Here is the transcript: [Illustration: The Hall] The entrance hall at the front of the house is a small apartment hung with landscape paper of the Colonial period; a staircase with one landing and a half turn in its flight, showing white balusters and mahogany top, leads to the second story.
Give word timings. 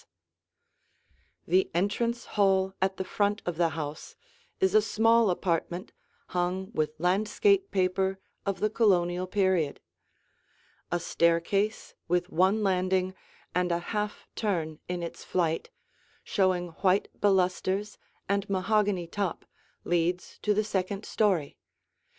[Illustration: 0.01 1.45
The 1.45 1.51
Hall] 1.51 1.53
The 1.73 1.77
entrance 1.77 2.25
hall 2.25 2.73
at 2.81 2.97
the 2.97 3.03
front 3.03 3.43
of 3.45 3.57
the 3.57 3.69
house 3.69 4.15
is 4.59 4.73
a 4.73 4.81
small 4.81 5.29
apartment 5.29 5.93
hung 6.29 6.71
with 6.73 6.99
landscape 6.99 7.69
paper 7.69 8.17
of 8.43 8.61
the 8.61 8.71
Colonial 8.71 9.27
period; 9.27 9.79
a 10.91 10.99
staircase 10.99 11.93
with 12.07 12.31
one 12.31 12.63
landing 12.63 13.13
and 13.53 13.71
a 13.71 13.77
half 13.93 14.27
turn 14.35 14.79
in 14.87 15.03
its 15.03 15.23
flight, 15.23 15.69
showing 16.23 16.69
white 16.81 17.07
balusters 17.19 17.99
and 18.27 18.49
mahogany 18.49 19.05
top, 19.05 19.45
leads 19.83 20.39
to 20.41 20.55
the 20.55 20.63
second 20.63 21.05
story. 21.05 21.59